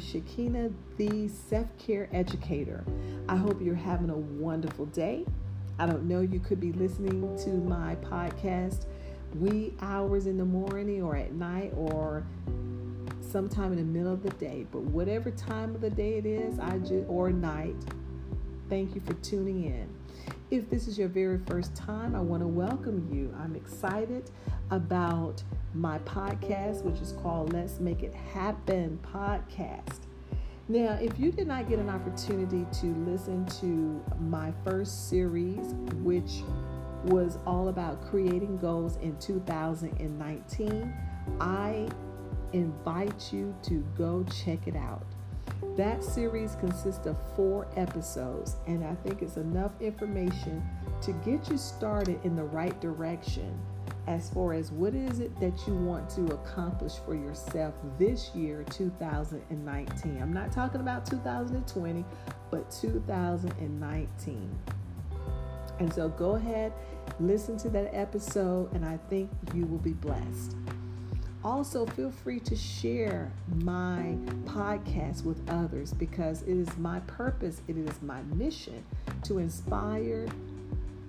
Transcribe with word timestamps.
Shakina, 0.00 0.72
the 0.96 1.28
self 1.28 1.66
care 1.78 2.08
educator. 2.12 2.84
I 3.28 3.36
hope 3.36 3.60
you're 3.62 3.74
having 3.74 4.10
a 4.10 4.16
wonderful 4.16 4.86
day. 4.86 5.24
I 5.78 5.86
don't 5.86 6.04
know, 6.04 6.20
you 6.20 6.40
could 6.40 6.60
be 6.60 6.72
listening 6.72 7.36
to 7.44 7.50
my 7.50 7.96
podcast 7.96 8.86
wee 9.34 9.72
hours 9.80 10.26
in 10.26 10.36
the 10.36 10.44
morning 10.44 11.02
or 11.02 11.16
at 11.16 11.32
night 11.32 11.72
or 11.76 12.26
sometime 13.20 13.72
in 13.72 13.78
the 13.78 13.84
middle 13.84 14.12
of 14.12 14.22
the 14.22 14.30
day. 14.30 14.66
But 14.70 14.82
whatever 14.82 15.30
time 15.30 15.74
of 15.74 15.80
the 15.80 15.90
day 15.90 16.14
it 16.14 16.26
is, 16.26 16.58
I 16.58 16.78
just 16.78 17.06
or 17.08 17.30
night, 17.30 17.76
thank 18.68 18.94
you 18.94 19.00
for 19.00 19.14
tuning 19.14 19.64
in. 19.64 19.88
If 20.50 20.68
this 20.68 20.88
is 20.88 20.98
your 20.98 21.06
very 21.06 21.38
first 21.46 21.76
time, 21.76 22.16
I 22.16 22.20
want 22.20 22.42
to 22.42 22.48
welcome 22.48 23.08
you. 23.12 23.32
I'm 23.40 23.54
excited 23.54 24.32
about 24.72 25.44
my 25.74 26.00
podcast, 26.00 26.82
which 26.82 27.00
is 27.00 27.12
called 27.22 27.52
Let's 27.52 27.78
Make 27.78 28.02
It 28.02 28.12
Happen 28.12 28.98
Podcast. 29.14 30.00
Now, 30.68 30.98
if 31.00 31.20
you 31.20 31.30
did 31.30 31.46
not 31.46 31.68
get 31.68 31.78
an 31.78 31.88
opportunity 31.88 32.66
to 32.80 32.86
listen 33.06 33.46
to 33.60 34.04
my 34.18 34.52
first 34.64 35.08
series, 35.08 35.74
which 36.02 36.42
was 37.04 37.38
all 37.46 37.68
about 37.68 38.04
creating 38.10 38.58
goals 38.58 38.96
in 38.96 39.16
2019, 39.18 40.92
I 41.38 41.88
invite 42.52 43.32
you 43.32 43.54
to 43.62 43.86
go 43.96 44.24
check 44.44 44.66
it 44.66 44.74
out. 44.74 45.06
That 45.80 46.04
series 46.04 46.56
consists 46.56 47.06
of 47.06 47.16
four 47.34 47.66
episodes, 47.74 48.56
and 48.66 48.84
I 48.84 48.94
think 48.96 49.22
it's 49.22 49.38
enough 49.38 49.72
information 49.80 50.62
to 51.00 51.12
get 51.24 51.48
you 51.48 51.56
started 51.56 52.20
in 52.22 52.36
the 52.36 52.44
right 52.44 52.78
direction 52.82 53.58
as 54.06 54.28
far 54.28 54.52
as 54.52 54.70
what 54.72 54.94
is 54.94 55.20
it 55.20 55.34
that 55.40 55.54
you 55.66 55.74
want 55.74 56.10
to 56.10 56.26
accomplish 56.34 56.96
for 57.06 57.14
yourself 57.14 57.72
this 57.98 58.34
year 58.34 58.62
2019 58.70 60.18
i'm 60.20 60.32
not 60.32 60.52
talking 60.52 60.80
about 60.80 61.06
2020 61.06 62.04
but 62.50 62.70
2019 62.70 64.58
and 65.78 65.92
so 65.92 66.08
go 66.08 66.34
ahead 66.34 66.72
listen 67.20 67.56
to 67.56 67.68
that 67.68 67.90
episode 67.94 68.72
and 68.74 68.84
i 68.84 68.98
think 69.08 69.30
you 69.54 69.64
will 69.66 69.78
be 69.78 69.92
blessed 69.92 70.56
also 71.44 71.86
feel 71.86 72.10
free 72.10 72.40
to 72.40 72.54
share 72.54 73.30
my 73.62 74.14
podcast 74.44 75.24
with 75.24 75.40
others 75.48 75.92
because 75.94 76.42
it 76.42 76.56
is 76.56 76.68
my 76.76 77.00
purpose 77.00 77.62
it 77.66 77.76
is 77.76 78.02
my 78.02 78.20
mission 78.34 78.84
to 79.22 79.38
inspire 79.38 80.26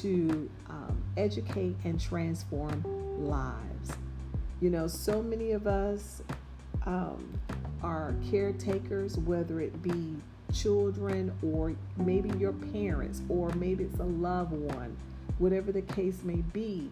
to 0.00 0.48
um, 0.70 1.02
educate 1.16 1.76
and 1.84 2.00
transform 2.00 2.82
lives. 3.28 3.92
You 4.60 4.70
know, 4.70 4.86
so 4.86 5.22
many 5.22 5.52
of 5.52 5.66
us 5.66 6.22
um, 6.86 7.38
are 7.82 8.14
caretakers, 8.30 9.18
whether 9.18 9.60
it 9.60 9.82
be 9.82 10.16
children 10.52 11.32
or 11.42 11.74
maybe 11.96 12.30
your 12.38 12.52
parents 12.52 13.22
or 13.28 13.50
maybe 13.50 13.84
it's 13.84 13.98
a 13.98 14.04
loved 14.04 14.52
one, 14.52 14.96
whatever 15.38 15.72
the 15.72 15.82
case 15.82 16.22
may 16.22 16.42
be. 16.52 16.90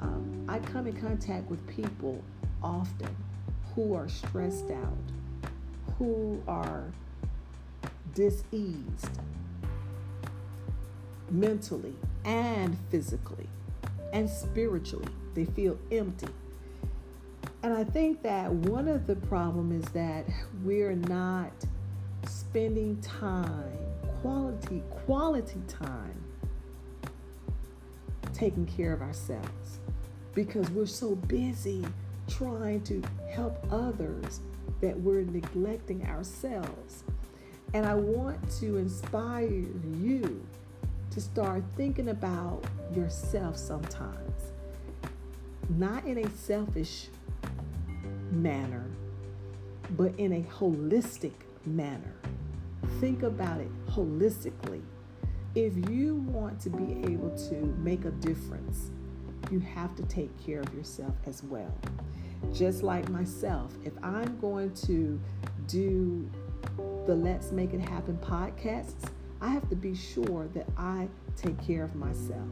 Um, 0.00 0.46
I 0.48 0.58
come 0.58 0.86
in 0.86 1.00
contact 1.00 1.50
with 1.50 1.66
people 1.68 2.22
often 2.62 3.14
who 3.74 3.94
are 3.94 4.08
stressed 4.08 4.70
out, 4.70 5.50
who 5.98 6.42
are 6.48 6.92
diseased 8.14 9.20
mentally, 11.30 11.94
and 12.24 12.76
physically 12.90 13.46
and 14.12 14.28
spiritually. 14.28 15.08
They 15.34 15.44
feel 15.44 15.78
empty. 15.92 16.28
And 17.62 17.74
I 17.74 17.84
think 17.84 18.22
that 18.22 18.50
one 18.50 18.88
of 18.88 19.06
the 19.06 19.16
problem 19.16 19.72
is 19.72 19.84
that 19.90 20.24
we're 20.62 20.94
not 20.94 21.52
spending 22.26 23.00
time, 23.00 23.78
quality 24.20 24.82
quality 24.90 25.60
time 25.68 26.24
taking 28.32 28.66
care 28.66 28.92
of 28.92 29.00
ourselves 29.00 29.80
because 30.34 30.68
we're 30.70 30.86
so 30.86 31.14
busy 31.14 31.84
trying 32.28 32.82
to 32.82 33.02
help 33.30 33.64
others 33.70 34.40
that 34.80 34.98
we're 34.98 35.22
neglecting 35.22 36.06
ourselves. 36.06 37.04
And 37.74 37.86
I 37.86 37.94
want 37.94 38.38
to 38.60 38.76
inspire 38.76 39.48
you 39.48 40.46
to 41.10 41.20
start 41.20 41.62
thinking 41.76 42.10
about 42.10 42.62
yourself 42.94 43.56
sometimes, 43.56 44.52
not 45.70 46.04
in 46.04 46.18
a 46.18 46.30
selfish 46.30 47.08
manner, 48.30 48.84
but 49.90 50.12
in 50.18 50.32
a 50.32 50.42
holistic 50.42 51.32
manner. 51.64 52.14
Think 53.00 53.22
about 53.22 53.60
it 53.60 53.70
holistically. 53.88 54.82
If 55.54 55.90
you 55.90 56.16
want 56.16 56.60
to 56.60 56.70
be 56.70 57.12
able 57.12 57.30
to 57.48 57.54
make 57.78 58.04
a 58.04 58.10
difference, 58.10 58.90
you 59.50 59.60
have 59.60 59.94
to 59.96 60.02
take 60.04 60.30
care 60.44 60.60
of 60.60 60.72
yourself 60.74 61.14
as 61.26 61.42
well. 61.42 61.72
Just 62.52 62.82
like 62.82 63.08
myself, 63.08 63.72
if 63.84 63.92
I'm 64.02 64.38
going 64.40 64.72
to 64.86 65.20
do 65.66 66.30
the 67.06 67.14
Let's 67.14 67.52
Make 67.52 67.72
It 67.72 67.80
Happen 67.80 68.18
podcasts, 68.18 69.10
I 69.40 69.48
have 69.48 69.68
to 69.68 69.76
be 69.76 69.94
sure 69.94 70.48
that 70.54 70.66
I 70.76 71.08
take 71.36 71.60
care 71.64 71.84
of 71.84 71.94
myself. 71.94 72.48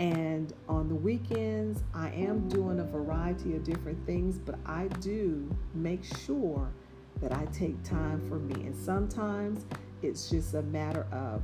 And 0.00 0.52
on 0.68 0.88
the 0.88 0.94
weekends, 0.94 1.82
I 1.94 2.08
am 2.10 2.48
doing 2.48 2.80
a 2.80 2.84
variety 2.84 3.54
of 3.54 3.62
different 3.62 4.04
things, 4.06 4.38
but 4.38 4.56
I 4.66 4.88
do 5.00 5.48
make 5.72 6.04
sure 6.04 6.72
that 7.20 7.32
I 7.32 7.44
take 7.46 7.80
time 7.84 8.20
for 8.28 8.38
me. 8.38 8.66
And 8.66 8.76
sometimes 8.76 9.66
it's 10.02 10.28
just 10.28 10.54
a 10.54 10.62
matter 10.62 11.06
of, 11.12 11.42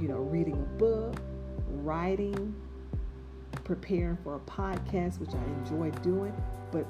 you 0.00 0.08
know, 0.08 0.16
reading 0.16 0.54
a 0.54 0.78
book, 0.78 1.16
writing, 1.68 2.54
preparing 3.66 4.16
for 4.24 4.36
a 4.36 4.40
podcast, 4.40 5.20
which 5.20 5.34
I 5.34 5.44
enjoy 5.60 5.90
doing, 6.02 6.34
but 6.72 6.86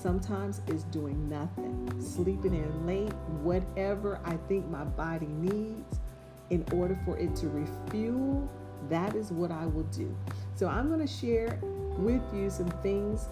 Sometimes 0.00 0.62
it's 0.66 0.84
doing 0.84 1.28
nothing, 1.28 1.92
sleeping 2.00 2.54
in 2.54 2.86
late, 2.86 3.12
whatever 3.42 4.18
I 4.24 4.38
think 4.48 4.66
my 4.70 4.84
body 4.84 5.26
needs 5.26 6.00
in 6.48 6.64
order 6.72 6.98
for 7.04 7.18
it 7.18 7.36
to 7.36 7.48
refuel. 7.48 8.50
That 8.88 9.14
is 9.14 9.30
what 9.30 9.50
I 9.50 9.66
will 9.66 9.84
do. 9.84 10.16
So 10.54 10.68
I'm 10.68 10.88
going 10.88 11.06
to 11.06 11.12
share 11.12 11.60
with 11.98 12.22
you 12.32 12.48
some 12.48 12.70
things, 12.82 13.28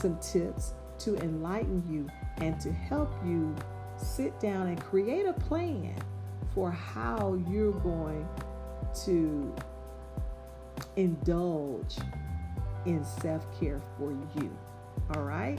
some 0.00 0.18
tips 0.18 0.74
to 0.98 1.16
enlighten 1.18 1.84
you 1.88 2.08
and 2.44 2.58
to 2.60 2.72
help 2.72 3.12
you 3.24 3.54
sit 3.96 4.38
down 4.40 4.66
and 4.66 4.82
create 4.82 5.26
a 5.26 5.32
plan 5.32 5.94
for 6.54 6.72
how 6.72 7.40
you're 7.48 7.70
going 7.70 8.26
to 9.04 9.54
indulge 10.96 11.96
in 12.86 13.04
self 13.04 13.46
care 13.60 13.80
for 13.98 14.12
you. 14.12 14.56
All 15.14 15.22
right? 15.22 15.58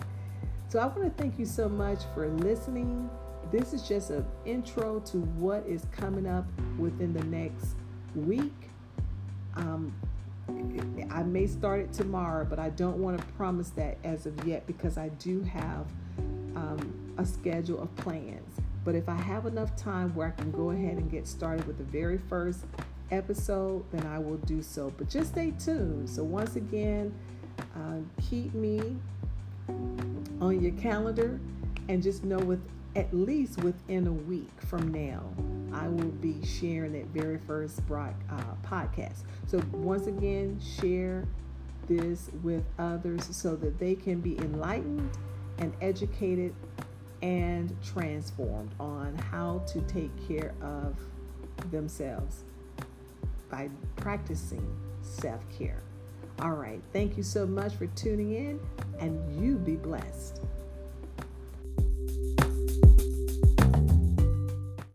So 0.70 0.80
I 0.80 0.86
want 0.86 1.04
to 1.04 1.22
thank 1.22 1.38
you 1.38 1.46
so 1.46 1.68
much 1.68 2.00
for 2.14 2.30
listening. 2.30 3.10
This 3.52 3.74
is 3.74 3.84
just 3.84 4.10
an 4.12 4.26
intro 4.46 5.00
to 5.02 5.18
what 5.18 5.66
is 5.68 5.86
coming 5.92 6.26
up 6.26 6.46
within 6.78 7.14
the 7.14 7.24
next 7.26 7.76
week. 8.16 8.54
Um, 9.56 9.94
I 11.10 11.24
may 11.24 11.48
start 11.48 11.82
it 11.82 11.94
tomorrow, 11.94 12.46
but 12.46 12.60
I 12.60 12.70
don't 12.70 12.98
want 12.98 13.18
to 13.20 13.26
promise 13.34 13.70
that 13.72 13.98
as 14.04 14.26
of 14.26 14.48
yet 14.48 14.66
because 14.66 14.98
I 14.98 15.10
do 15.10 15.42
have 15.44 15.86
um, 16.56 17.14
a 17.18 17.26
schedule 17.26 17.82
of 17.82 17.94
plans. 17.98 18.58
But 18.84 18.96
if 18.96 19.08
I 19.08 19.16
have 19.16 19.46
enough 19.46 19.76
time 19.76 20.14
where 20.16 20.28
I 20.28 20.32
can 20.32 20.52
go 20.52 20.72
ahead 20.72 20.98
and 20.98 21.12
get 21.12 21.28
started 21.28 21.68
with 21.68 21.78
the 21.78 21.84
very 21.84 22.18
first 22.18 22.66
episode, 23.12 23.84
then 23.92 24.06
I 24.08 24.20
will 24.20 24.38
do 24.38 24.62
so. 24.62 24.94
But 24.98 25.10
just 25.10 25.32
stay 25.32 25.54
tuned. 25.60 26.10
So, 26.10 26.24
once 26.24 26.56
again, 26.56 27.14
uh, 27.76 27.98
keep 28.30 28.54
me 28.54 28.98
on 30.40 30.62
your 30.62 30.74
calendar 30.74 31.40
and 31.90 32.02
just 32.02 32.24
know 32.24 32.40
with 32.40 32.62
at 32.96 33.14
least 33.14 33.64
within 33.64 34.06
a 34.08 34.12
week 34.12 34.50
from 34.68 34.92
now, 34.92 35.24
I 35.74 35.88
will 35.88 36.12
be 36.12 36.44
sharing 36.46 36.92
that 36.94 37.06
very 37.08 37.38
first 37.38 37.86
broad, 37.88 38.14
uh, 38.30 38.56
podcast. 38.66 39.24
So, 39.48 39.62
once 39.72 40.08
again, 40.08 40.60
share 40.60 41.26
this 41.88 42.30
with 42.44 42.64
others 42.78 43.34
so 43.36 43.56
that 43.58 43.80
they 43.80 43.96
can 43.96 44.20
be 44.20 44.38
enlightened 44.40 45.18
and 45.58 45.74
educated 45.82 46.54
and 47.22 47.76
transformed 47.84 48.72
on 48.80 49.16
how 49.18 49.60
to 49.68 49.82
take 49.82 50.12
care 50.28 50.54
of 50.62 50.96
themselves 51.72 52.44
by 53.52 53.70
practicing 53.98 54.66
self 55.02 55.42
care. 55.56 55.84
All 56.42 56.54
right. 56.54 56.82
Thank 56.94 57.18
you 57.18 57.24
so 57.24 57.46
much 57.46 57.76
for 57.76 57.86
tuning 57.88 58.34
in, 58.34 58.60
and 59.00 59.40
you 59.40 59.58
be 59.58 59.76
blessed. 59.76 60.42